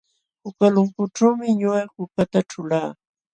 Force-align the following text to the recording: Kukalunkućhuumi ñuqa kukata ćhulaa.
Kukalunkućhuumi 0.41 1.47
ñuqa 1.59 1.81
kukata 1.95 2.39
ćhulaa. 2.49 2.89